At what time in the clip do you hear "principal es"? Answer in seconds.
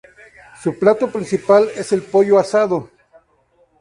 1.11-1.91